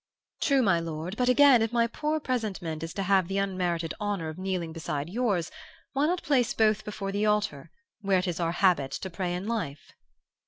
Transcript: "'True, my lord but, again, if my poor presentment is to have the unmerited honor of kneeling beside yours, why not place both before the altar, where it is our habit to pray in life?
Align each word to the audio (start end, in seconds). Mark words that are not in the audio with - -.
"'True, 0.41 0.63
my 0.63 0.79
lord 0.79 1.15
but, 1.15 1.29
again, 1.29 1.61
if 1.61 1.71
my 1.71 1.85
poor 1.85 2.19
presentment 2.19 2.81
is 2.81 2.91
to 2.91 3.03
have 3.03 3.27
the 3.27 3.37
unmerited 3.37 3.93
honor 3.99 4.29
of 4.29 4.37
kneeling 4.39 4.73
beside 4.73 5.11
yours, 5.11 5.51
why 5.93 6.07
not 6.07 6.23
place 6.23 6.55
both 6.55 6.83
before 6.83 7.11
the 7.11 7.27
altar, 7.27 7.69
where 8.01 8.17
it 8.17 8.27
is 8.27 8.39
our 8.39 8.53
habit 8.53 8.89
to 8.89 9.11
pray 9.11 9.31
in 9.35 9.45
life? 9.45 9.91